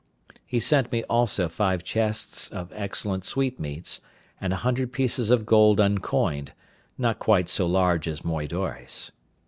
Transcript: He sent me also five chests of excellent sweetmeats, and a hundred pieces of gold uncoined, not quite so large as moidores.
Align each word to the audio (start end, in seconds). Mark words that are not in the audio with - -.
He 0.47 0.59
sent 0.59 0.91
me 0.91 1.03
also 1.03 1.47
five 1.47 1.83
chests 1.83 2.47
of 2.49 2.73
excellent 2.73 3.23
sweetmeats, 3.23 4.01
and 4.41 4.51
a 4.51 4.55
hundred 4.55 4.91
pieces 4.91 5.29
of 5.29 5.45
gold 5.45 5.79
uncoined, 5.79 6.53
not 6.97 7.19
quite 7.19 7.47
so 7.47 7.67
large 7.67 8.07
as 8.07 8.21
moidores. 8.25 9.11